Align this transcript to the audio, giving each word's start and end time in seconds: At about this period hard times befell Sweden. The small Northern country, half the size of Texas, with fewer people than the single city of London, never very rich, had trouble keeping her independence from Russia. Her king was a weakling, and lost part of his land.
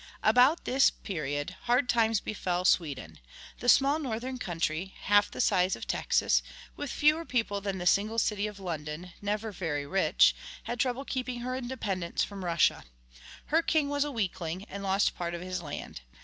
At 0.23 0.31
about 0.31 0.65
this 0.65 0.89
period 0.89 1.51
hard 1.65 1.87
times 1.87 2.19
befell 2.19 2.65
Sweden. 2.65 3.19
The 3.59 3.69
small 3.69 3.99
Northern 3.99 4.39
country, 4.39 4.95
half 5.01 5.29
the 5.29 5.39
size 5.39 5.75
of 5.75 5.85
Texas, 5.85 6.41
with 6.75 6.89
fewer 6.91 7.23
people 7.23 7.61
than 7.61 7.77
the 7.77 7.85
single 7.85 8.17
city 8.17 8.47
of 8.47 8.59
London, 8.59 9.13
never 9.21 9.51
very 9.51 9.85
rich, 9.85 10.35
had 10.63 10.79
trouble 10.79 11.05
keeping 11.05 11.41
her 11.41 11.55
independence 11.55 12.23
from 12.23 12.43
Russia. 12.43 12.83
Her 13.45 13.61
king 13.61 13.89
was 13.89 14.03
a 14.03 14.09
weakling, 14.09 14.63
and 14.65 14.81
lost 14.81 15.13
part 15.15 15.35
of 15.35 15.41
his 15.41 15.61
land. 15.61 16.01